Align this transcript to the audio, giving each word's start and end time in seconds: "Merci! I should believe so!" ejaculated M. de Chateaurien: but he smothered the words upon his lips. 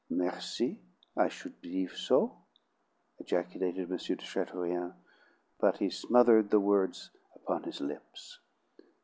"Merci! 0.09 0.79
I 1.15 1.27
should 1.27 1.61
believe 1.61 1.91
so!" 1.95 2.39
ejaculated 3.19 3.91
M. 3.91 3.97
de 3.99 4.25
Chateaurien: 4.25 4.95
but 5.59 5.77
he 5.77 5.91
smothered 5.91 6.49
the 6.49 6.59
words 6.59 7.11
upon 7.35 7.61
his 7.61 7.79
lips. 7.81 8.39